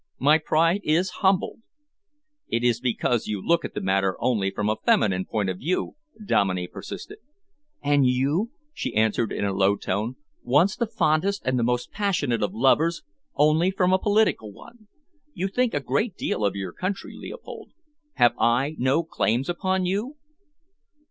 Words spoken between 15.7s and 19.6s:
a great deal of your country, Leopold. Have I no claims